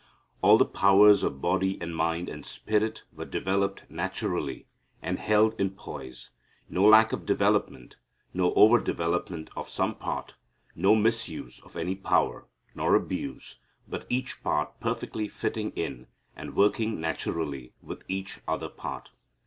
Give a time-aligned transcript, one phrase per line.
[0.41, 4.65] All the powers of body and mind and spirit were developed naturally
[4.99, 6.31] and held in poise,
[6.67, 7.97] no lack of development,
[8.33, 10.33] no over development of some part,
[10.75, 16.99] no misuse of any power, nor abuse, but each part perfectly fitting in and working
[16.99, 19.11] naturally with each other part.